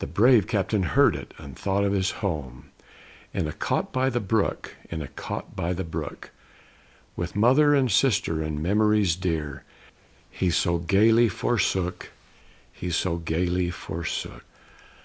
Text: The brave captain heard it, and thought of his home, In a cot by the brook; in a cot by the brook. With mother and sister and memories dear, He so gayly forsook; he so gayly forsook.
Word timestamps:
The 0.00 0.08
brave 0.08 0.48
captain 0.48 0.82
heard 0.82 1.14
it, 1.14 1.34
and 1.38 1.56
thought 1.56 1.84
of 1.84 1.92
his 1.92 2.10
home, 2.18 2.70
In 3.32 3.46
a 3.46 3.52
cot 3.52 3.92
by 3.92 4.10
the 4.10 4.18
brook; 4.18 4.74
in 4.90 5.00
a 5.02 5.06
cot 5.06 5.54
by 5.54 5.72
the 5.72 5.84
brook. 5.84 6.32
With 7.14 7.36
mother 7.36 7.72
and 7.72 7.88
sister 7.88 8.42
and 8.42 8.60
memories 8.60 9.14
dear, 9.14 9.62
He 10.32 10.50
so 10.50 10.78
gayly 10.78 11.28
forsook; 11.28 12.10
he 12.72 12.90
so 12.90 13.18
gayly 13.18 13.70
forsook. 13.70 14.44